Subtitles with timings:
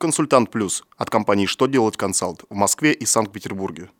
[0.00, 3.90] Консультант Плюс от компании «Что делать консалт» в Москве и Санкт-Петербурге.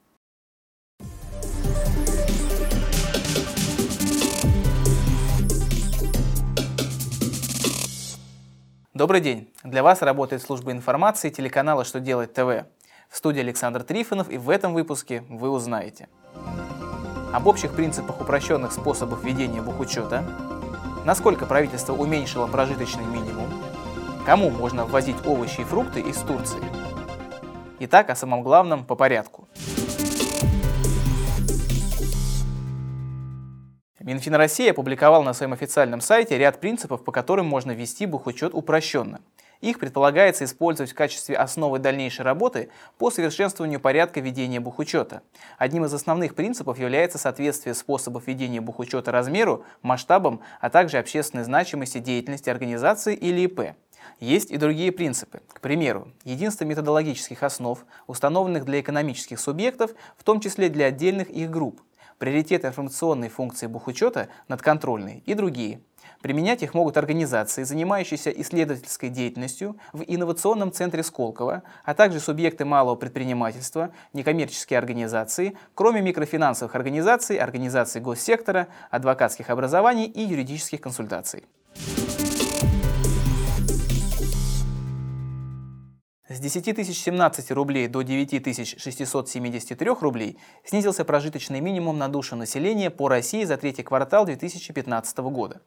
[8.95, 9.53] Добрый день!
[9.64, 12.69] Для вас работает служба информации телеканала «Что делать ТВ».
[13.11, 16.09] В студии Александр Трифонов и в этом выпуске вы узнаете
[17.33, 20.25] об общих принципах упрощенных способов ведения бухучета,
[21.05, 23.53] насколько правительство уменьшило прожиточный минимум,
[24.29, 26.61] кому можно ввозить овощи и фрукты из Турции.
[27.81, 29.49] Итак, о самом главном по порядку.
[33.98, 39.20] Минфин России опубликовал на своем официальном сайте ряд принципов, по которым можно вести бухучет упрощенно.
[39.62, 45.22] Их предполагается использовать в качестве основы дальнейшей работы по совершенствованию порядка ведения бухучета.
[45.56, 51.97] Одним из основных принципов является соответствие способов ведения бухучета размеру, масштабам, а также общественной значимости
[51.97, 53.74] деятельности организации или ИП.
[54.20, 55.40] Есть и другие принципы.
[55.52, 61.50] К примеру, единство методологических основ, установленных для экономических субъектов, в том числе для отдельных их
[61.50, 61.80] групп,
[62.18, 65.80] приоритет информационной функции бухучета над контрольной и другие.
[66.20, 72.96] Применять их могут организации, занимающиеся исследовательской деятельностью в инновационном центре Сколково, а также субъекты малого
[72.96, 81.44] предпринимательства, некоммерческие организации, кроме микрофинансовых организаций, организаций госсектора, адвокатских образований и юридических консультаций.
[86.30, 93.08] С 10 017 рублей до 9 673 рублей снизился прожиточный минимум на душу населения по
[93.08, 95.62] России за третий квартал 2015 года.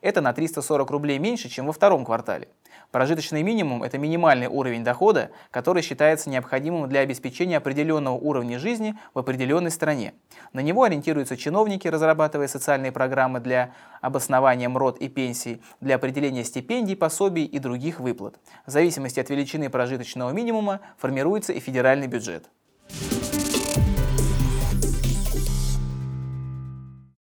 [0.00, 2.48] Это на 340 рублей меньше, чем во втором квартале.
[2.90, 9.18] Прожиточный минимум– это минимальный уровень дохода, который считается необходимым для обеспечения определенного уровня жизни в
[9.18, 10.14] определенной стране.
[10.52, 16.96] На него ориентируются чиновники, разрабатывая социальные программы для обоснования МРОД и пенсий, для определения стипендий,
[16.96, 18.38] пособий и других выплат.
[18.66, 22.48] В зависимости от величины прожиточного минимума формируется и федеральный бюджет.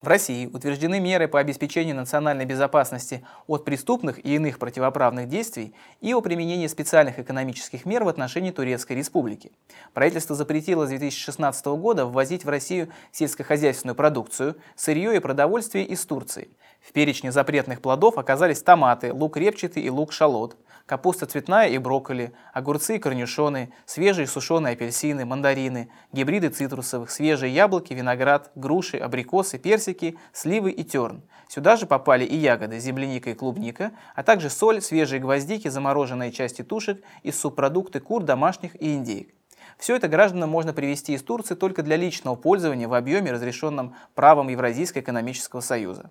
[0.01, 6.15] В России утверждены меры по обеспечению национальной безопасности от преступных и иных противоправных действий и
[6.15, 9.51] о применении специальных экономических мер в отношении Турецкой Республики.
[9.95, 16.49] Правительство запретило с 2016 года ввозить в Россию сельскохозяйственную продукцию, сырье и продовольствие из Турции.
[16.81, 20.57] В перечне запретных плодов оказались томаты, лук репчатый и лук шалот–
[20.88, 27.93] капуста цветная и брокколи, огурцы и корнишоны, свежие сушеные апельсины, мандарины, гибриды цитрусовых, свежие яблоки,
[27.93, 31.22] виноград, груши, абрикосы, персики, сливы и терн.
[31.47, 36.62] Сюда же попали и ягоды, земляника и клубника, а также соль, свежие гвоздики, замороженные части
[36.62, 39.28] тушек и субпродукты кур домашних и индейок.
[39.76, 44.49] Все это гражданам можно привезти из Турции только для личного пользования в объеме, разрешенном правом
[44.49, 46.10] Евразийского экономического союза.